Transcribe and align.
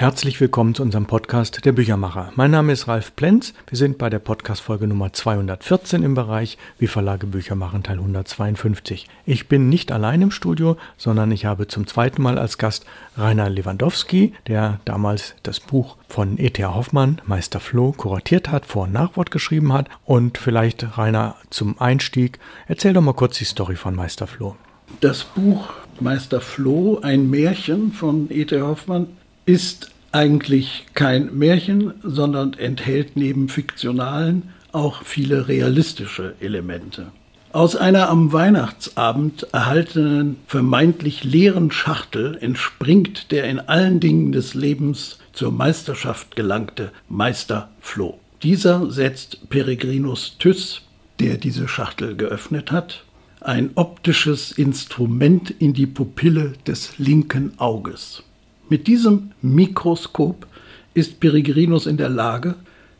Herzlich 0.00 0.40
willkommen 0.40 0.74
zu 0.74 0.82
unserem 0.82 1.04
Podcast 1.04 1.62
Der 1.62 1.72
Büchermacher. 1.72 2.32
Mein 2.34 2.52
Name 2.52 2.72
ist 2.72 2.88
Ralf 2.88 3.14
Plenz. 3.16 3.52
Wir 3.68 3.76
sind 3.76 3.98
bei 3.98 4.08
der 4.08 4.18
Podcast-Folge 4.18 4.86
Nummer 4.86 5.12
214 5.12 6.02
im 6.02 6.14
Bereich 6.14 6.56
Wie 6.78 6.86
Verlage 6.86 7.26
Bücher 7.26 7.54
machen, 7.54 7.82
Teil 7.82 7.98
152. 7.98 9.06
Ich 9.26 9.46
bin 9.46 9.68
nicht 9.68 9.92
allein 9.92 10.22
im 10.22 10.30
Studio, 10.30 10.78
sondern 10.96 11.30
ich 11.32 11.44
habe 11.44 11.68
zum 11.68 11.86
zweiten 11.86 12.22
Mal 12.22 12.38
als 12.38 12.56
Gast 12.56 12.86
Rainer 13.18 13.50
Lewandowski, 13.50 14.32
der 14.46 14.80
damals 14.86 15.34
das 15.42 15.60
Buch 15.60 15.98
von 16.08 16.38
E.T.A. 16.38 16.74
Hoffmann, 16.74 17.20
Meister 17.26 17.60
Floh, 17.60 17.92
kuratiert 17.92 18.50
hat, 18.50 18.64
Vor- 18.64 18.84
und 18.84 18.94
Nachwort 18.94 19.30
geschrieben 19.30 19.70
hat. 19.74 19.90
Und 20.06 20.38
vielleicht, 20.38 20.96
Rainer, 20.96 21.36
zum 21.50 21.78
Einstieg, 21.78 22.38
erzähl 22.68 22.94
doch 22.94 23.02
mal 23.02 23.12
kurz 23.12 23.36
die 23.36 23.44
Story 23.44 23.76
von 23.76 23.94
Meister 23.94 24.26
Floh. 24.26 24.56
Das 25.02 25.24
Buch 25.24 25.68
Meister 26.00 26.40
Floh, 26.40 27.00
ein 27.02 27.28
Märchen 27.28 27.92
von 27.92 28.28
E.T. 28.30 28.62
Hoffmann, 28.62 29.08
ist 29.50 29.90
eigentlich 30.12 30.86
kein 30.94 31.36
Märchen, 31.36 31.94
sondern 32.04 32.52
enthält 32.54 33.16
neben 33.16 33.48
fiktionalen 33.48 34.50
auch 34.70 35.02
viele 35.02 35.48
realistische 35.48 36.36
Elemente. 36.38 37.06
Aus 37.50 37.74
einer 37.74 38.08
am 38.08 38.32
Weihnachtsabend 38.32 39.48
erhaltenen 39.52 40.36
vermeintlich 40.46 41.24
leeren 41.24 41.72
Schachtel 41.72 42.38
entspringt 42.40 43.32
der 43.32 43.44
in 43.44 43.58
allen 43.58 43.98
Dingen 43.98 44.30
des 44.30 44.54
Lebens 44.54 45.18
zur 45.32 45.50
Meisterschaft 45.50 46.36
gelangte 46.36 46.92
Meister 47.08 47.70
Floh. 47.80 48.20
Dieser 48.44 48.88
setzt 48.92 49.50
Peregrinus 49.50 50.36
Tyss, 50.38 50.82
der 51.18 51.38
diese 51.38 51.66
Schachtel 51.66 52.14
geöffnet 52.14 52.70
hat, 52.70 53.02
ein 53.40 53.70
optisches 53.74 54.52
Instrument 54.52 55.50
in 55.50 55.72
die 55.72 55.86
Pupille 55.86 56.52
des 56.68 56.98
linken 56.98 57.58
Auges. 57.58 58.22
Mit 58.70 58.86
diesem 58.86 59.32
Mikroskop 59.42 60.46
ist 60.94 61.18
Peregrinus 61.18 61.86
in 61.86 61.96
der 61.96 62.08
Lage, 62.08 62.54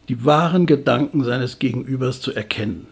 die 0.08 0.24
wahren 0.24 0.66
Gedanken 0.66 1.22
seines 1.22 1.60
Gegenübers 1.60 2.20
zu 2.20 2.34
erkennen. 2.34 2.88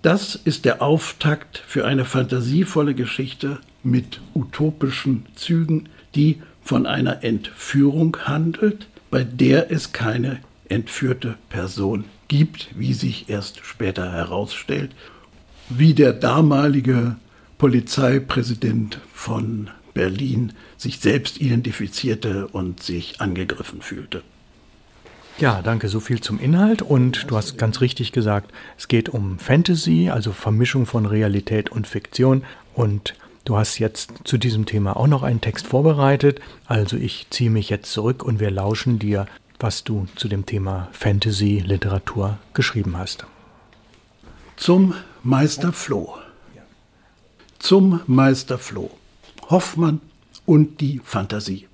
Das 0.00 0.34
ist 0.34 0.64
der 0.64 0.80
Auftakt 0.80 1.62
für 1.66 1.84
eine 1.84 2.06
fantasievolle 2.06 2.94
Geschichte 2.94 3.58
mit 3.82 4.22
utopischen 4.34 5.26
Zügen, 5.34 5.90
die 6.14 6.40
von 6.62 6.86
einer 6.86 7.22
Entführung 7.22 8.16
handelt, 8.24 8.88
bei 9.10 9.22
der 9.22 9.70
es 9.70 9.92
keine 9.92 10.38
entführte 10.70 11.36
Person 11.50 12.04
gibt, 12.28 12.70
wie 12.78 12.94
sich 12.94 13.28
erst 13.28 13.60
später 13.62 14.10
herausstellt, 14.10 14.92
wie 15.68 15.92
der 15.92 16.14
damalige 16.14 17.16
Polizeipräsident 17.58 19.00
von 19.12 19.68
Berlin 19.96 20.52
sich 20.76 21.00
selbst 21.00 21.40
identifizierte 21.40 22.46
und 22.48 22.82
sich 22.82 23.22
angegriffen 23.22 23.80
fühlte. 23.80 24.22
Ja, 25.38 25.62
danke. 25.62 25.88
So 25.88 26.00
viel 26.00 26.20
zum 26.20 26.38
Inhalt. 26.38 26.82
Und 26.82 27.30
du 27.30 27.36
hast 27.36 27.56
ganz 27.56 27.80
richtig 27.80 28.12
gesagt, 28.12 28.52
es 28.76 28.88
geht 28.88 29.08
um 29.08 29.38
Fantasy, 29.38 30.10
also 30.10 30.32
Vermischung 30.32 30.84
von 30.84 31.06
Realität 31.06 31.70
und 31.70 31.86
Fiktion. 31.86 32.44
Und 32.74 33.14
du 33.46 33.56
hast 33.56 33.78
jetzt 33.78 34.12
zu 34.24 34.36
diesem 34.36 34.66
Thema 34.66 34.96
auch 34.96 35.06
noch 35.06 35.22
einen 35.22 35.40
Text 35.40 35.66
vorbereitet. 35.66 36.40
Also 36.66 36.98
ich 36.98 37.26
ziehe 37.30 37.50
mich 37.50 37.70
jetzt 37.70 37.90
zurück 37.90 38.22
und 38.22 38.38
wir 38.38 38.50
lauschen 38.50 38.98
dir, 38.98 39.26
was 39.58 39.82
du 39.82 40.06
zu 40.16 40.28
dem 40.28 40.44
Thema 40.44 40.88
Fantasy-Literatur 40.92 42.38
geschrieben 42.52 42.98
hast. 42.98 43.26
Zum 44.56 44.94
Meister 45.22 45.72
Floh. 45.72 46.18
Zum 47.58 48.00
Meister 48.06 48.58
Floh. 48.58 48.90
Hoffmann 49.48 50.00
und 50.44 50.80
die 50.80 51.00
Fantasie. 51.04 51.68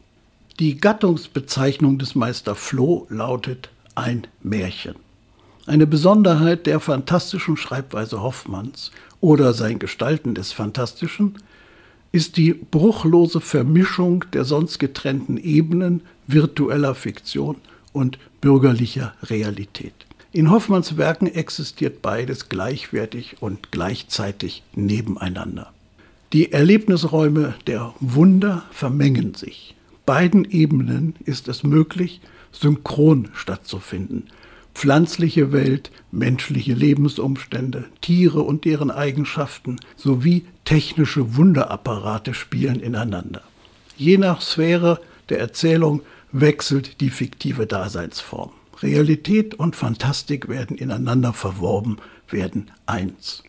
Die 0.59 0.79
Gattungsbezeichnung 0.79 1.99
des 1.99 2.15
Meister 2.15 2.55
Floh 2.55 3.07
lautet 3.09 3.71
ein 3.95 4.27
Märchen. 4.43 4.97
Eine 5.67 5.87
Besonderheit 5.87 6.67
der 6.67 6.81
fantastischen 6.81 7.57
Schreibweise 7.57 8.21
Hoffmanns 8.21 8.91
oder 9.21 9.55
sein 9.55 9.79
Gestalten 9.79 10.35
des 10.35 10.53
Fantastischen 10.53 11.37
ist 12.11 12.37
die 12.37 12.53
bruchlose 12.53 13.41
Vermischung 13.41 14.25
der 14.33 14.45
sonst 14.45 14.79
getrennten 14.79 15.39
Ebenen 15.39 16.03
virtueller 16.27 16.95
Fiktion 16.95 17.57
und 17.95 18.19
bürgerlicher 18.43 19.15
Realität. 19.23 19.95
In 20.33 20.51
Hoffmanns 20.51 20.99
Werken 20.99 21.27
existiert 21.27 22.03
beides 22.03 22.49
gleichwertig 22.49 23.37
und 23.41 23.71
gleichzeitig 23.71 24.63
nebeneinander. 24.75 25.73
Die 26.33 26.51
Erlebnisräume 26.51 27.57
der 27.67 27.93
Wunder 28.01 28.63
vermengen 28.71 29.35
sich. 29.35 29.75
Beiden 30.07 30.47
Ebenen 30.51 31.15
ist 31.27 31.47
es 31.47 31.63
möglich, 31.63 32.23
synchron 32.53 33.29
stattzufinden. 33.35 34.29
Pflanzliche 34.75 35.53
Welt, 35.53 35.91
menschliche 36.11 36.73
Lebensumstände, 36.73 37.85
Tiere 38.01 38.41
und 38.41 38.65
deren 38.65 38.91
Eigenschaften 38.91 39.77
sowie 39.95 40.47
technische 40.65 41.37
Wunderapparate 41.37 42.33
spielen 42.33 42.81
ineinander. 42.81 43.43
Je 43.99 44.17
nach 44.17 44.41
Sphäre 44.41 45.01
der 45.29 45.39
Erzählung 45.39 46.01
wechselt 46.33 47.03
die 47.03 47.11
fiktive 47.11 47.67
Daseinsform. 47.67 48.53
Realität 48.81 49.55
und 49.55 49.77
Fantastik 49.77 50.49
werden 50.49 50.79
ineinander 50.79 51.35
verworben, 51.35 51.99
werden 52.31 52.71
eins. 52.87 53.43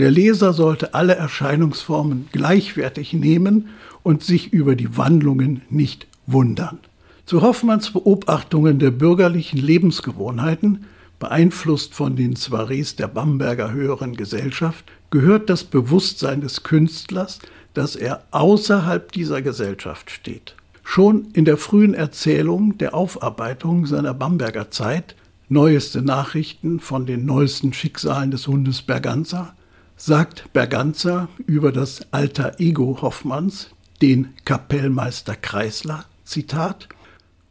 Der 0.00 0.10
Leser 0.10 0.54
sollte 0.54 0.94
alle 0.94 1.14
Erscheinungsformen 1.14 2.30
gleichwertig 2.32 3.12
nehmen 3.12 3.68
und 4.02 4.24
sich 4.24 4.50
über 4.50 4.74
die 4.74 4.96
Wandlungen 4.96 5.60
nicht 5.68 6.06
wundern. 6.26 6.78
Zu 7.26 7.42
Hoffmanns 7.42 7.90
Beobachtungen 7.90 8.78
der 8.78 8.92
bürgerlichen 8.92 9.60
Lebensgewohnheiten, 9.60 10.86
beeinflusst 11.18 11.92
von 11.92 12.16
den 12.16 12.34
Soirees 12.34 12.96
der 12.96 13.08
Bamberger 13.08 13.72
höheren 13.72 14.16
Gesellschaft, 14.16 14.86
gehört 15.10 15.50
das 15.50 15.64
Bewusstsein 15.64 16.40
des 16.40 16.62
Künstlers, 16.62 17.38
dass 17.74 17.94
er 17.94 18.22
außerhalb 18.30 19.12
dieser 19.12 19.42
Gesellschaft 19.42 20.10
steht. 20.10 20.54
Schon 20.82 21.26
in 21.34 21.44
der 21.44 21.58
frühen 21.58 21.92
Erzählung 21.92 22.78
der 22.78 22.94
Aufarbeitung 22.94 23.84
seiner 23.84 24.14
Bamberger 24.14 24.70
Zeit, 24.70 25.14
neueste 25.50 26.00
Nachrichten 26.00 26.80
von 26.80 27.04
den 27.04 27.26
neuesten 27.26 27.74
Schicksalen 27.74 28.30
des 28.30 28.46
Hundes 28.46 28.80
Berganza, 28.80 29.52
sagt 30.00 30.50
Berganza 30.54 31.28
über 31.46 31.72
das 31.72 32.10
alter 32.10 32.58
Ego 32.58 33.02
Hoffmanns, 33.02 33.68
den 34.00 34.28
Kapellmeister 34.46 35.36
Kreisler, 35.36 36.06
Zitat, 36.24 36.88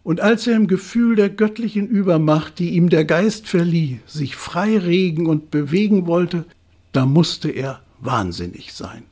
und 0.01 0.19
als 0.19 0.47
er 0.47 0.55
im 0.55 0.65
Gefühl 0.65 1.15
der 1.15 1.29
göttlichen 1.29 1.87
Übermacht, 1.87 2.57
die 2.57 2.71
ihm 2.71 2.89
der 2.89 3.05
Geist 3.05 3.47
verlieh, 3.47 3.99
sich 4.07 4.35
frei 4.35 4.79
regen 4.79 5.27
und 5.27 5.51
bewegen 5.51 6.07
wollte, 6.07 6.45
da 6.91 7.05
musste 7.05 7.49
er 7.51 7.81
wahnsinnig 7.99 8.73
sein. 8.73 9.03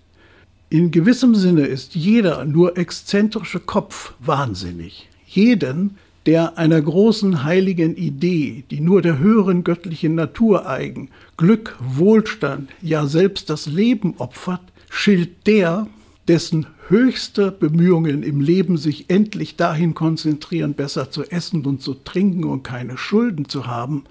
In 0.70 0.90
gewissem 0.90 1.36
Sinne 1.36 1.68
ist 1.68 1.94
jeder 1.94 2.44
nur 2.44 2.78
exzentrische 2.78 3.60
Kopf 3.60 4.14
wahnsinnig. 4.20 5.10
Jeden, 5.28 5.98
der 6.28 6.58
einer 6.58 6.82
großen 6.82 7.46
heiligen 7.46 7.96
Idee, 7.96 8.66
die 8.70 8.82
nur 8.82 9.02
der 9.02 9.18
höheren 9.18 9.64
göttlichen 9.64 10.14
Natur 10.14 10.68
eigen, 10.68 11.10
Glück, 11.38 11.78
Wohlstand, 11.80 12.70
ja 12.82 13.08
selbst 13.08 13.50
das 13.50 13.66
Leben 13.66 14.16
opfert, 14.18 14.62
schilt 14.90 15.48
der, 15.48 15.88
dessen 16.28 16.68
höchste 16.90 17.50
Bemühungen 17.50 18.24
im 18.24 18.42
Leben 18.42 18.78
sich 18.78 19.10
endlich 19.10 19.56
dahin 19.56 19.94
konzentrieren, 19.94 20.74
besser 20.74 21.10
zu 21.12 21.24
essen 21.24 21.66
und 21.66 21.82
zu 21.82 21.94
trinken 21.94 22.44
und 22.44 22.64
keine 22.64 22.98
Schulden 22.98 23.48
zu 23.48 23.66
haben, 23.68 24.04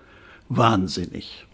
wahnsinnig. 0.49 1.45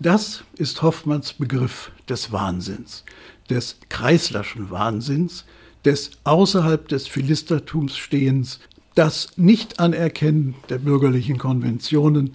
Das 0.00 0.44
ist 0.58 0.82
Hoffmanns 0.82 1.32
Begriff 1.32 1.92
des 2.10 2.30
Wahnsinns, 2.30 3.04
des 3.48 3.78
Kreislerschen 3.88 4.70
Wahnsinns, 4.70 5.46
des 5.86 6.10
außerhalb 6.24 6.86
des 6.88 7.08
Philistertums 7.08 7.96
Stehens, 7.96 8.60
das 8.98 9.28
Nicht-Anerkennen 9.36 10.56
der 10.70 10.78
bürgerlichen 10.78 11.38
Konventionen, 11.38 12.32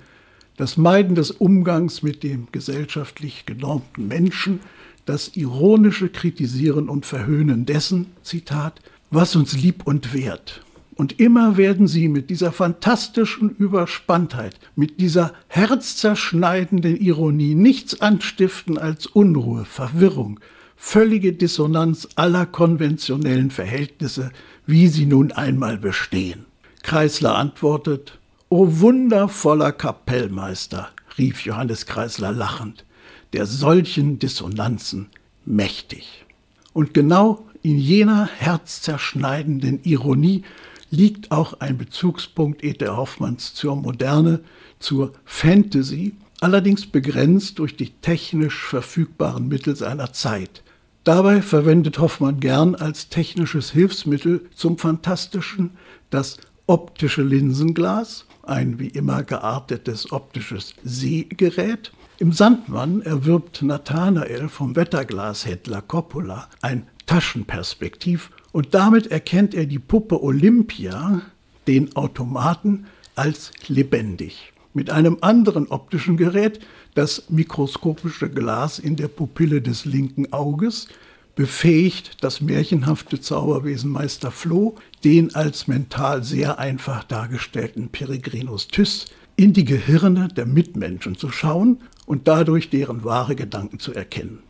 das 0.55 0.77
Meiden 0.77 1.13
des 1.13 1.29
Umgangs 1.29 2.03
mit 2.03 2.23
dem 2.23 2.47
gesellschaftlich 2.53 3.45
genormten 3.45 4.07
Menschen, 4.07 4.61
das 5.05 5.35
ironische 5.35 6.07
Kritisieren 6.07 6.87
und 6.87 7.05
Verhöhnen 7.05 7.65
dessen, 7.65 8.05
Zitat, 8.21 8.79
was 9.11 9.35
uns 9.35 9.51
lieb 9.51 9.85
und 9.85 10.13
wert. 10.13 10.63
Und 10.95 11.19
immer 11.19 11.57
werden 11.57 11.89
sie 11.89 12.07
mit 12.07 12.29
dieser 12.29 12.53
fantastischen 12.53 13.49
Überspanntheit, 13.49 14.57
mit 14.77 15.01
dieser 15.01 15.33
herzzerschneidenden 15.49 16.95
Ironie 16.95 17.55
nichts 17.55 17.99
anstiften 17.99 18.77
als 18.77 19.05
Unruhe, 19.05 19.65
Verwirrung, 19.65 20.39
völlige 20.77 21.33
Dissonanz 21.33 22.07
aller 22.15 22.45
konventionellen 22.45 23.51
Verhältnisse, 23.51 24.31
wie 24.65 24.87
sie 24.87 25.05
nun 25.05 25.33
einmal 25.33 25.77
bestehen. 25.77 26.45
Kreisler 26.83 27.35
antwortet, 27.35 28.19
O 28.49 28.67
wundervoller 28.67 29.71
Kapellmeister, 29.71 30.89
rief 31.17 31.43
Johannes 31.43 31.87
Kreisler 31.87 32.31
lachend, 32.31 32.85
der 33.33 33.47
solchen 33.47 34.19
Dissonanzen 34.19 35.09
mächtig. 35.45 36.25
Und 36.73 36.93
genau 36.93 37.47
in 37.63 37.79
jener 37.79 38.29
herzzerschneidenden 38.37 39.83
Ironie 39.83 40.43
liegt 40.91 41.31
auch 41.31 41.59
ein 41.61 41.77
Bezugspunkt 41.77 42.63
E.T. 42.63 42.87
Hoffmanns 42.87 43.55
zur 43.55 43.75
Moderne, 43.75 44.41
zur 44.77 45.13
Fantasy, 45.25 46.13
allerdings 46.41 46.85
begrenzt 46.85 47.57
durch 47.57 47.75
die 47.75 47.89
technisch 48.01 48.63
verfügbaren 48.63 49.47
Mittel 49.47 49.75
seiner 49.75 50.13
Zeit. 50.13 50.61
Dabei 51.03 51.41
verwendet 51.41 51.99
Hoffmann 51.99 52.39
gern 52.39 52.75
als 52.75 53.09
technisches 53.09 53.71
Hilfsmittel 53.71 54.45
zum 54.55 54.77
Fantastischen 54.77 55.71
das 56.09 56.37
optische 56.73 57.21
Linsenglas, 57.21 58.25
ein 58.41 58.79
wie 58.79 58.87
immer 58.87 59.21
geartetes 59.21 60.11
optisches 60.11 60.73
Sehgerät. 60.83 61.91
Im 62.17 62.31
Sandmann 62.31 63.03
erwirbt 63.03 63.61
Nathanael 63.61 64.49
vom 64.49 64.75
Wetterglashändler 64.75 65.83
Coppola 65.83 66.49
ein 66.61 66.87
Taschenperspektiv 67.05 68.31
und 68.51 68.73
damit 68.73 69.05
erkennt 69.11 69.53
er 69.53 69.67
die 69.67 69.77
Puppe 69.77 70.23
Olympia, 70.23 71.21
den 71.67 71.95
Automaten, 71.95 72.87
als 73.13 73.51
lebendig. 73.67 74.51
Mit 74.73 74.89
einem 74.89 75.19
anderen 75.21 75.67
optischen 75.67 76.17
Gerät, 76.17 76.59
das 76.95 77.29
mikroskopische 77.29 78.31
Glas 78.31 78.79
in 78.79 78.95
der 78.95 79.09
Pupille 79.09 79.61
des 79.61 79.85
linken 79.85 80.33
Auges, 80.33 80.87
befähigt 81.35 82.23
das 82.23 82.41
märchenhafte 82.41 83.19
Zauberwesen 83.19 83.91
Meister 83.91 84.31
Floh, 84.31 84.75
den 85.03 85.33
als 85.35 85.67
mental 85.67 86.23
sehr 86.23 86.59
einfach 86.59 87.03
dargestellten 87.03 87.89
Peregrinus 87.89 88.67
Tyss, 88.67 89.07
in 89.35 89.53
die 89.53 89.65
Gehirne 89.65 90.27
der 90.27 90.45
Mitmenschen 90.45 91.17
zu 91.17 91.31
schauen 91.31 91.79
und 92.05 92.27
dadurch 92.27 92.69
deren 92.69 93.03
wahre 93.03 93.35
Gedanken 93.35 93.79
zu 93.79 93.93
erkennen. 93.93 94.43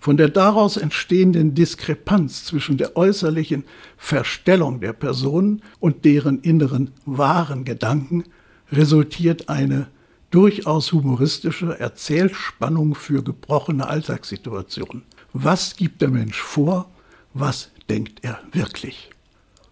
Von 0.00 0.16
der 0.16 0.28
daraus 0.28 0.76
entstehenden 0.76 1.54
Diskrepanz 1.54 2.44
zwischen 2.44 2.78
der 2.78 2.96
äußerlichen 2.96 3.64
Verstellung 3.96 4.80
der 4.80 4.92
Personen 4.92 5.60
und 5.80 6.04
deren 6.04 6.40
inneren 6.40 6.92
wahren 7.04 7.64
Gedanken 7.64 8.24
resultiert 8.70 9.48
eine 9.48 9.88
durchaus 10.30 10.92
humoristische 10.92 11.78
Erzählspannung 11.78 12.94
für 12.94 13.22
gebrochene 13.24 13.88
Alltagssituationen. 13.88 15.02
Was 15.32 15.76
gibt 15.76 16.00
der 16.00 16.08
Mensch 16.08 16.40
vor? 16.40 16.90
Was 17.34 17.70
denkt 17.88 18.20
er 18.22 18.40
wirklich? 18.52 19.10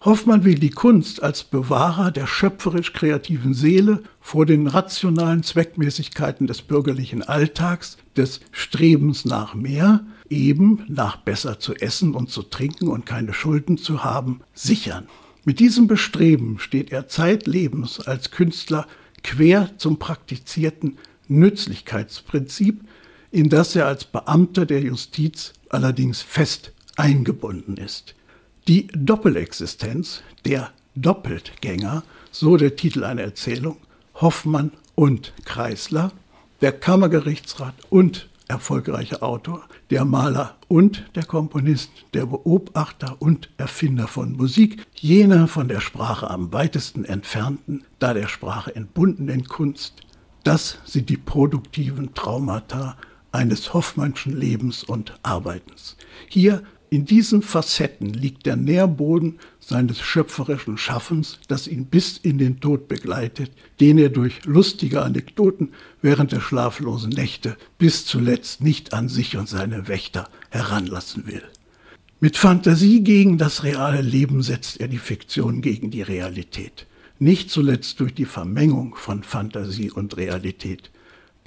Hoffmann 0.01 0.43
will 0.45 0.55
die 0.55 0.69
Kunst 0.69 1.23
als 1.23 1.43
Bewahrer 1.43 2.11
der 2.11 2.27
schöpferisch 2.27 2.93
kreativen 2.93 3.55
Seele 3.55 4.03
vor 4.21 4.45
den 4.45 4.67
rationalen 4.67 5.41
Zweckmäßigkeiten 5.41 6.45
des 6.45 6.61
bürgerlichen 6.61 7.23
Alltags, 7.23 7.97
des 8.15 8.39
Strebens 8.51 9.25
nach 9.25 9.55
mehr, 9.55 10.05
eben 10.29 10.85
nach 10.87 11.17
besser 11.17 11.59
zu 11.59 11.73
essen 11.75 12.13
und 12.13 12.29
zu 12.29 12.43
trinken 12.43 12.87
und 12.87 13.05
keine 13.07 13.33
Schulden 13.33 13.77
zu 13.77 14.03
haben, 14.03 14.41
sichern. 14.53 15.07
Mit 15.45 15.59
diesem 15.59 15.87
Bestreben 15.87 16.59
steht 16.59 16.91
er 16.91 17.07
zeitlebens 17.07 17.99
als 17.99 18.29
Künstler 18.31 18.85
quer 19.23 19.71
zum 19.77 19.97
praktizierten 19.97 20.97
Nützlichkeitsprinzip, 21.27 22.81
in 23.31 23.49
das 23.49 23.75
er 23.75 23.87
als 23.87 24.05
Beamter 24.05 24.65
der 24.65 24.81
Justiz 24.81 25.53
allerdings 25.69 26.21
fest 26.21 26.71
eingebunden 26.95 27.77
ist. 27.77 28.15
Die 28.67 28.87
Doppelexistenz, 28.87 30.21
der 30.45 30.71
Doppeltgänger, 30.95 32.03
so 32.31 32.57
der 32.57 32.75
Titel 32.75 33.03
einer 33.03 33.21
Erzählung, 33.21 33.77
Hoffmann 34.15 34.71
und 34.95 35.33
Kreisler, 35.45 36.11
der 36.61 36.71
Kammergerichtsrat 36.71 37.75
und 37.89 38.29
erfolgreicher 38.47 39.23
Autor, 39.23 39.63
der 39.89 40.05
Maler 40.05 40.55
und 40.67 41.05
der 41.15 41.25
Komponist, 41.25 41.91
der 42.13 42.25
Beobachter 42.25 43.17
und 43.19 43.49
Erfinder 43.57 44.07
von 44.07 44.33
Musik, 44.33 44.85
jener 44.95 45.47
von 45.47 45.67
der 45.67 45.81
Sprache 45.81 46.29
am 46.29 46.51
weitesten 46.53 47.05
entfernten, 47.05 47.83
da 47.99 48.13
der 48.13 48.27
Sprache 48.27 48.75
entbundenen 48.75 49.45
Kunst, 49.47 50.01
das 50.43 50.79
sind 50.85 51.09
die 51.09 51.17
produktiven 51.17 52.13
Traumata 52.13 52.95
eines 53.31 53.73
Hoffmannschen 53.73 54.37
Lebens 54.37 54.83
und 54.83 55.13
Arbeitens. 55.23 55.97
Hier 56.29 56.63
in 56.89 57.05
diesen 57.05 57.41
Facetten 57.41 58.13
liegt 58.13 58.45
der 58.45 58.55
Nährboden 58.55 59.39
seines 59.59 59.99
schöpferischen 59.99 60.77
Schaffens, 60.77 61.39
das 61.49 61.67
ihn 61.67 61.87
bis 61.87 62.17
in 62.17 62.37
den 62.37 62.61
Tod 62.61 62.87
begleitet, 62.87 63.51
den 63.81 63.97
er 63.97 64.09
durch 64.09 64.45
lustige 64.45 65.01
Anekdoten 65.01 65.73
während 66.01 66.31
der 66.31 66.39
schlaflosen 66.39 67.09
Nächte 67.09 67.57
bis 67.77 68.05
zuletzt 68.05 68.61
nicht 68.61 68.93
an 68.93 69.09
sich 69.09 69.35
und 69.35 69.49
seine 69.49 69.89
Wächter 69.89 70.29
heranlassen 70.49 71.27
will. 71.27 71.43
Mit 72.21 72.37
Fantasie 72.37 73.03
gegen 73.03 73.37
das 73.37 73.63
reale 73.63 74.01
Leben 74.01 74.41
setzt 74.41 74.79
er 74.79 74.87
die 74.87 74.97
Fiktion 74.97 75.61
gegen 75.61 75.91
die 75.91 76.01
Realität, 76.01 76.87
nicht 77.19 77.51
zuletzt 77.51 77.99
durch 77.99 78.13
die 78.13 78.25
Vermengung 78.25 78.95
von 78.95 79.23
Fantasie 79.23 79.91
und 79.91 80.15
Realität. 80.15 80.89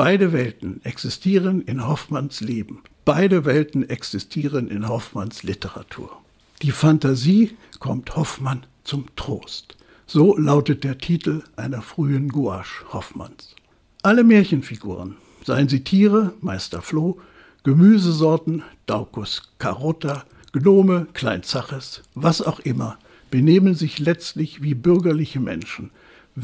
Beide 0.03 0.33
Welten 0.33 0.81
existieren 0.83 1.61
in 1.61 1.87
Hoffmanns 1.87 2.41
Leben. 2.41 2.81
Beide 3.05 3.45
Welten 3.45 3.87
existieren 3.87 4.69
in 4.69 4.89
Hoffmanns 4.89 5.43
Literatur. 5.43 6.23
Die 6.63 6.71
Fantasie 6.71 7.55
kommt 7.81 8.17
Hoffmann 8.17 8.65
zum 8.83 9.15
Trost. 9.15 9.77
So 10.07 10.39
lautet 10.39 10.85
der 10.85 10.97
Titel 10.97 11.43
einer 11.57 11.83
frühen 11.83 12.31
Gouache 12.31 12.91
Hoffmanns. 12.95 13.55
Alle 14.03 14.25
Märchenfiguren, 14.25 15.19
seien 15.45 15.69
sie 15.69 15.85
Tiere, 15.85 16.33
Meister 16.41 16.81
Floh, 16.81 17.21
Gemüsesorten, 17.63 18.63
Daucus 18.87 19.51
carota, 19.59 20.25
Gnome, 20.53 21.09
Klein 21.13 21.43
Zaches, 21.43 22.01
was 22.15 22.41
auch 22.41 22.61
immer, 22.61 22.99
benehmen 23.31 23.75
sich 23.75 23.99
letztlich 23.99 24.63
wie 24.63 24.75
bürgerliche 24.75 25.41
Menschen, 25.41 25.91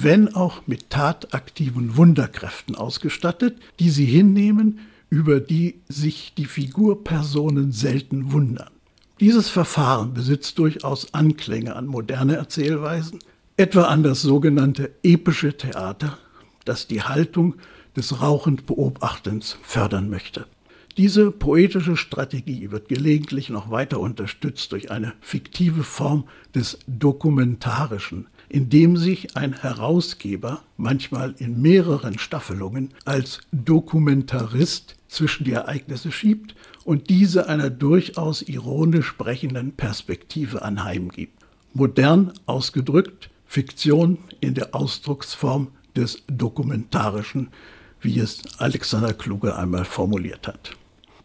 wenn 0.02 0.34
auch 0.34 0.66
mit 0.66 0.90
tataktiven 0.90 1.96
Wunderkräften 1.96 2.74
ausgestattet, 2.74 3.58
die 3.80 3.90
sie 3.90 4.04
hinnehmen, 4.04 4.80
über 5.08 5.40
die 5.40 5.80
sich 5.88 6.34
die 6.36 6.44
Figurpersonen 6.44 7.72
selten 7.72 8.32
wundern. 8.32 8.70
Dieses 9.20 9.48
Verfahren 9.48 10.12
besitzt 10.12 10.58
durchaus 10.58 11.14
Anklänge 11.14 11.76
an 11.76 11.86
moderne 11.86 12.36
Erzählweisen, 12.36 13.20
etwa 13.56 13.84
an 13.84 14.02
das 14.02 14.20
sogenannte 14.20 14.90
epische 15.02 15.56
Theater, 15.56 16.18
das 16.66 16.86
die 16.86 17.02
Haltung 17.02 17.54
des 17.96 18.20
rauchend 18.20 18.66
Beobachtens 18.66 19.56
fördern 19.62 20.10
möchte. 20.10 20.46
Diese 20.98 21.30
poetische 21.30 21.96
Strategie 21.96 22.70
wird 22.70 22.88
gelegentlich 22.88 23.48
noch 23.48 23.70
weiter 23.70 24.00
unterstützt 24.00 24.72
durch 24.72 24.90
eine 24.90 25.14
fiktive 25.20 25.82
Form 25.82 26.24
des 26.54 26.78
Dokumentarischen, 26.86 28.26
indem 28.48 28.96
sich 28.96 29.36
ein 29.36 29.52
Herausgeber, 29.52 30.62
manchmal 30.76 31.34
in 31.38 31.60
mehreren 31.60 32.18
Staffelungen, 32.18 32.90
als 33.04 33.40
Dokumentarist 33.52 34.96
zwischen 35.08 35.44
die 35.44 35.52
Ereignisse 35.52 36.12
schiebt 36.12 36.54
und 36.84 37.10
diese 37.10 37.48
einer 37.48 37.70
durchaus 37.70 38.42
ironisch 38.42 39.06
sprechenden 39.06 39.72
Perspektive 39.72 40.62
anheimgibt. 40.62 41.42
Modern 41.74 42.32
ausgedrückt, 42.46 43.30
Fiktion 43.46 44.18
in 44.40 44.54
der 44.54 44.74
Ausdrucksform 44.74 45.68
des 45.94 46.22
Dokumentarischen, 46.26 47.48
wie 48.00 48.18
es 48.18 48.42
Alexander 48.58 49.14
Kluge 49.14 49.56
einmal 49.56 49.84
formuliert 49.84 50.46
hat. 50.46 50.76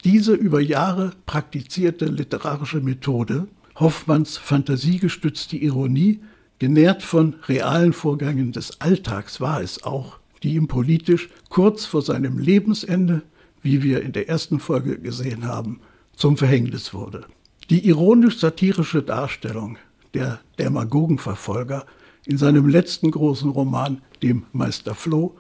Diese 0.04 0.34
über 0.34 0.62
Jahre 0.62 1.12
praktizierte 1.26 2.06
literarische 2.06 2.82
Methode, 2.82 3.48
Hoffmanns 3.76 4.38
fantasiegestützte 4.38 5.58
Ironie, 5.58 6.20
Genährt 6.62 7.02
von 7.02 7.38
realen 7.48 7.92
Vorgängen 7.92 8.52
des 8.52 8.82
Alltags 8.82 9.42
war 9.42 9.64
es 9.64 9.82
auch, 9.82 10.20
die 10.44 10.54
ihm 10.54 10.68
politisch 10.68 11.28
kurz 11.50 11.86
vor 11.86 12.04
seinem 12.04 12.38
Lebensende, 12.38 13.24
wie 13.64 13.82
wir 13.82 14.04
in 14.04 14.12
der 14.12 14.30
ersten 14.30 14.60
Folge 14.60 15.00
gesehen 15.00 15.48
haben, 15.48 15.80
zum 16.16 16.38
Verhängnis 16.38 16.94
wurde. 16.94 17.26
Die 17.72 17.88
ironisch-satirische 17.88 19.02
Darstellung 19.02 19.80
der 20.14 20.40
Demagogenverfolger 20.60 21.88
in 22.28 22.38
seinem 22.38 22.68
letzten 22.68 23.10
großen 23.10 23.50
Roman, 23.50 24.04
dem 24.22 24.44
Meister 24.54 24.94
Floh, 24.94 25.36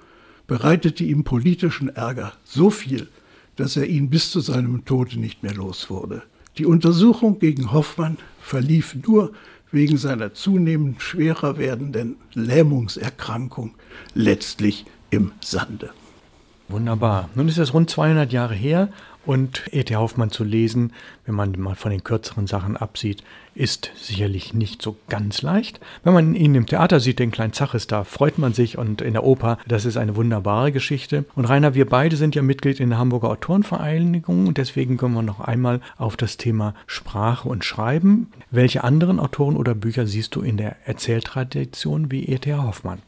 bereitete 0.48 1.04
ihm 1.04 1.24
politischen 1.24 1.90
Ärger 1.90 2.34
so 2.46 2.72
viel, 2.72 3.10
dass 3.58 3.78
er 3.78 3.86
ihn 3.86 4.10
bis 4.10 4.32
zu 4.32 4.40
seinem 4.40 4.86
Tode 4.86 5.20
nicht 5.20 5.44
mehr 5.44 5.54
los 5.54 5.92
wurde. 5.92 6.24
Die 6.58 6.66
Untersuchung 6.66 7.38
gegen 7.38 7.72
Hoffmann 7.72 8.18
verlief 8.42 8.96
nur 9.06 9.34
wegen 9.72 9.98
seiner 9.98 10.34
zunehmend 10.34 11.02
schwerer 11.02 11.58
werdenden 11.58 12.18
Lähmungserkrankung 12.34 13.76
letztlich 14.14 14.86
im 15.10 15.32
Sande. 15.42 15.92
Wunderbar. 16.68 17.30
Nun 17.36 17.50
ist 17.50 17.58
es 17.58 17.74
rund 17.74 17.90
200 17.90 18.32
Jahre 18.32 18.54
her 18.54 18.90
Und 19.26 19.64
E.T. 19.72 19.96
Hoffmann 19.96 20.32
zu 20.32 20.44
lesen, 20.44 20.94
wenn 21.26 21.36
man 21.36 21.54
mal 21.60 21.76
von 21.76 21.92
den 21.92 22.04
kürzeren 22.04 22.48
Sachen 22.48 22.76
absieht, 22.76 23.24
ist 23.54 23.92
sicherlich 23.96 24.54
nicht 24.54 24.82
so 24.82 24.96
ganz 25.10 25.44
leicht. 25.44 25.80
Wenn 26.04 26.14
man 26.14 26.34
ihn 26.34 26.56
im 26.56 26.66
Theater 26.66 27.00
sieht, 27.00 27.20
den 27.20 27.32
kleinen 27.32 27.54
Zaches, 27.54 27.86
da 27.86 28.04
freut 28.04 28.40
man 28.40 28.54
sich 28.54 28.78
und 28.80 29.02
in 29.02 29.14
der 29.14 29.24
Oper, 29.24 29.60
das 29.68 29.86
ist 29.86 29.98
eine 29.98 30.16
wunderbare 30.16 30.72
Geschichte. 30.72 31.26
Und 31.36 31.46
Rainer, 31.46 31.76
wir 31.76 31.88
beide 31.88 32.16
sind 32.16 32.34
ja 32.34 32.42
Mitglied 32.42 32.80
in 32.80 32.90
der 32.90 32.98
Hamburger 32.98 33.30
Autorenvereinigung 33.30 34.48
und 34.48 34.58
deswegen 34.58 34.98
kommen 34.98 35.14
wir 35.14 35.22
noch 35.22 35.40
einmal 35.40 35.82
auf 35.98 36.18
das 36.18 36.38
Thema 36.38 36.74
Sprache 36.88 37.48
und 37.48 37.64
Schreiben. 37.64 38.32
Welche 38.50 38.84
anderen 38.84 39.20
Autoren 39.20 39.56
oder 39.56 39.76
Bücher 39.76 40.08
siehst 40.08 40.36
du 40.36 40.42
in 40.42 40.58
der 40.58 40.78
Erzähltradition 40.88 42.10
wie 42.10 42.26
E.T. 42.26 42.54
Hoffmann? 42.56 43.04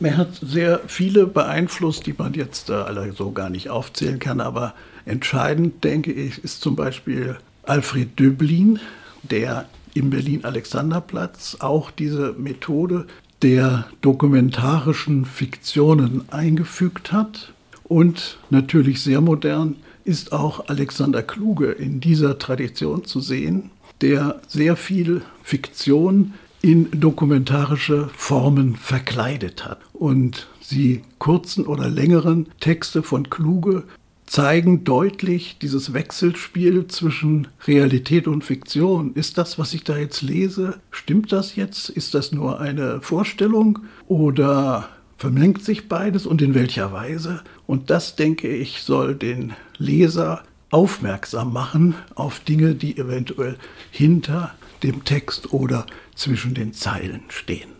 Er 0.00 0.16
hat 0.16 0.40
sehr 0.40 0.80
viele 0.86 1.26
beeinflusst, 1.26 2.06
die 2.06 2.14
man 2.16 2.32
jetzt 2.32 2.70
äh, 2.70 2.72
alle 2.72 3.12
so 3.12 3.32
gar 3.32 3.50
nicht 3.50 3.68
aufzählen 3.68 4.18
kann, 4.18 4.40
aber 4.40 4.74
entscheidend, 5.04 5.84
denke 5.84 6.12
ich, 6.12 6.42
ist 6.42 6.62
zum 6.62 6.74
Beispiel 6.74 7.36
Alfred 7.64 8.18
Döblin, 8.18 8.80
der 9.22 9.66
im 9.92 10.08
Berlin-Alexanderplatz 10.08 11.58
auch 11.60 11.90
diese 11.90 12.32
Methode 12.32 13.06
der 13.42 13.86
dokumentarischen 14.00 15.26
Fiktionen 15.26 16.24
eingefügt 16.30 17.12
hat. 17.12 17.52
Und 17.84 18.38
natürlich 18.48 19.02
sehr 19.02 19.20
modern 19.20 19.76
ist 20.04 20.32
auch 20.32 20.68
Alexander 20.68 21.22
Kluge 21.22 21.72
in 21.72 22.00
dieser 22.00 22.38
Tradition 22.38 23.04
zu 23.04 23.20
sehen, 23.20 23.70
der 24.00 24.40
sehr 24.48 24.76
viel 24.76 25.22
Fiktion 25.42 26.34
in 26.62 26.88
dokumentarische 26.92 28.10
Formen 28.16 28.76
verkleidet 28.76 29.64
hat. 29.64 29.80
Und 29.92 30.48
die 30.70 31.02
kurzen 31.18 31.66
oder 31.66 31.88
längeren 31.88 32.46
Texte 32.60 33.02
von 33.02 33.30
Kluge 33.30 33.84
zeigen 34.26 34.84
deutlich 34.84 35.58
dieses 35.60 35.92
Wechselspiel 35.92 36.86
zwischen 36.86 37.48
Realität 37.66 38.28
und 38.28 38.44
Fiktion. 38.44 39.12
Ist 39.14 39.38
das, 39.38 39.58
was 39.58 39.74
ich 39.74 39.82
da 39.82 39.96
jetzt 39.96 40.22
lese, 40.22 40.78
stimmt 40.92 41.32
das 41.32 41.56
jetzt? 41.56 41.88
Ist 41.88 42.14
das 42.14 42.30
nur 42.30 42.60
eine 42.60 43.00
Vorstellung 43.00 43.80
oder 44.06 44.88
vermengt 45.16 45.64
sich 45.64 45.88
beides 45.88 46.26
und 46.26 46.42
in 46.42 46.54
welcher 46.54 46.92
Weise? 46.92 47.42
Und 47.66 47.90
das, 47.90 48.14
denke 48.14 48.48
ich, 48.48 48.82
soll 48.82 49.16
den 49.16 49.54
Leser 49.78 50.44
aufmerksam 50.70 51.52
machen 51.52 51.94
auf 52.14 52.40
Dinge, 52.40 52.74
die 52.74 52.96
eventuell 52.96 53.56
hinter 53.90 54.54
dem 54.82 55.04
Text 55.04 55.52
oder 55.52 55.86
zwischen 56.14 56.54
den 56.54 56.72
Zeilen 56.72 57.22
stehen. 57.28 57.70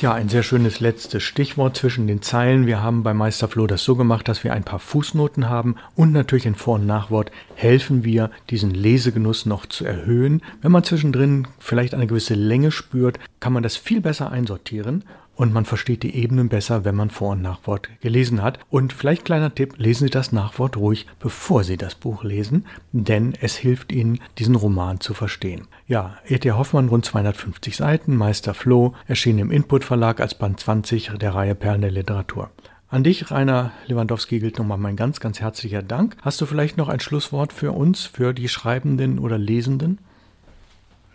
Ja, 0.00 0.14
ein 0.14 0.28
sehr 0.28 0.44
schönes 0.44 0.78
letztes 0.78 1.24
Stichwort 1.24 1.76
zwischen 1.76 2.06
den 2.06 2.22
Zeilen. 2.22 2.68
Wir 2.68 2.80
haben 2.80 3.02
bei 3.02 3.14
Meister 3.14 3.48
Flo 3.48 3.66
das 3.66 3.82
so 3.82 3.96
gemacht, 3.96 4.28
dass 4.28 4.44
wir 4.44 4.52
ein 4.52 4.62
paar 4.62 4.78
Fußnoten 4.78 5.48
haben 5.48 5.74
und 5.96 6.12
natürlich 6.12 6.46
ein 6.46 6.54
Vor- 6.54 6.76
und 6.76 6.86
Nachwort 6.86 7.32
helfen 7.56 8.04
wir, 8.04 8.30
diesen 8.48 8.70
Lesegenuss 8.70 9.44
noch 9.44 9.66
zu 9.66 9.84
erhöhen. 9.84 10.40
Wenn 10.62 10.70
man 10.70 10.84
zwischendrin 10.84 11.48
vielleicht 11.58 11.94
eine 11.94 12.06
gewisse 12.06 12.34
Länge 12.34 12.70
spürt, 12.70 13.18
kann 13.40 13.52
man 13.52 13.64
das 13.64 13.76
viel 13.76 14.00
besser 14.00 14.30
einsortieren 14.30 15.02
und 15.38 15.54
man 15.54 15.64
versteht 15.64 16.02
die 16.02 16.16
Ebenen 16.16 16.48
besser, 16.48 16.84
wenn 16.84 16.96
man 16.96 17.10
Vor- 17.10 17.30
und 17.30 17.42
Nachwort 17.42 17.88
gelesen 18.00 18.42
hat. 18.42 18.58
Und 18.70 18.92
vielleicht 18.92 19.24
kleiner 19.24 19.54
Tipp, 19.54 19.74
lesen 19.78 20.06
Sie 20.06 20.10
das 20.10 20.32
Nachwort 20.32 20.76
ruhig, 20.76 21.06
bevor 21.20 21.62
Sie 21.62 21.76
das 21.76 21.94
Buch 21.94 22.24
lesen, 22.24 22.66
denn 22.90 23.34
es 23.40 23.54
hilft 23.54 23.92
Ihnen, 23.92 24.18
diesen 24.38 24.56
Roman 24.56 24.98
zu 24.98 25.14
verstehen. 25.14 25.68
Ja, 25.86 26.18
E.T. 26.26 26.50
Hoffmann, 26.50 26.88
rund 26.88 27.04
250 27.04 27.76
Seiten, 27.76 28.16
Meister 28.16 28.52
Floh, 28.52 28.94
erschien 29.06 29.38
im 29.38 29.52
Input 29.52 29.84
Verlag 29.84 30.20
als 30.20 30.34
Band 30.34 30.58
20 30.58 31.12
der 31.20 31.34
Reihe 31.36 31.54
Perlen 31.54 31.82
der 31.82 31.92
Literatur. 31.92 32.50
An 32.88 33.04
dich, 33.04 33.30
Rainer 33.30 33.70
Lewandowski, 33.86 34.40
gilt 34.40 34.58
nochmal 34.58 34.78
mein 34.78 34.96
ganz, 34.96 35.20
ganz 35.20 35.38
herzlicher 35.38 35.82
Dank. 35.84 36.16
Hast 36.20 36.40
du 36.40 36.46
vielleicht 36.46 36.76
noch 36.76 36.88
ein 36.88 36.98
Schlusswort 36.98 37.52
für 37.52 37.70
uns, 37.70 38.06
für 38.06 38.34
die 38.34 38.48
Schreibenden 38.48 39.20
oder 39.20 39.38
Lesenden? 39.38 39.98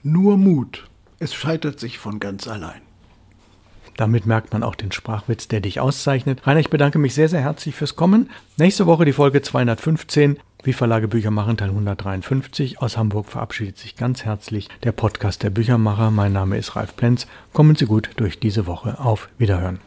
Nur 0.02 0.38
Mut. 0.38 0.88
Es 1.20 1.34
scheitert 1.34 1.82
sich 1.82 1.98
von 1.98 2.22
ganz 2.22 2.48
allein. 2.48 2.82
Damit 3.98 4.26
merkt 4.26 4.54
man 4.54 4.64
auch 4.64 4.76
den 4.76 4.92
Sprachwitz, 4.92 5.48
der 5.48 5.62
dich 5.62 5.80
auszeichnet. 5.80 6.46
Rainer, 6.46 6.60
ich 6.60 6.70
bedanke 6.70 7.00
mich 7.00 7.14
sehr, 7.14 7.30
sehr 7.30 7.42
herzlich 7.42 7.76
fürs 7.76 7.96
Kommen. 7.96 8.30
Nächste 8.58 8.86
Woche 8.86 9.06
die 9.06 9.14
Folge 9.14 9.42
215. 9.42 10.38
Wie 10.64 10.74
Verlage 10.74 11.10
Bücher 11.10 11.30
machen, 11.30 11.58
Teil 11.58 11.70
153. 11.70 12.82
Aus 12.82 12.98
Hamburg 12.98 13.28
verabschiedet 13.28 13.78
sich 13.78 13.98
ganz 13.98 14.24
herzlich 14.24 14.70
der 14.84 14.94
Podcast 14.94 15.44
der 15.44 15.50
Büchermacher. 15.50 16.10
Mein 16.10 16.32
Name 16.32 16.58
ist 16.58 16.76
Ralf 16.76 16.96
Plenz. 16.96 17.28
Kommen 17.52 17.76
Sie 17.76 17.86
gut 17.86 18.12
durch 18.16 18.40
diese 18.40 18.66
Woche. 18.66 19.00
Auf 19.00 19.28
Wiederhören. 19.38 19.80